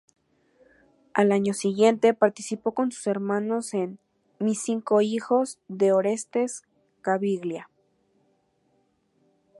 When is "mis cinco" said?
4.39-5.01